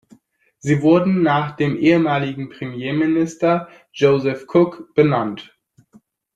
[0.57, 5.55] Sie wurde nach dem ehemaligen Premierminister Joseph Cook benannt.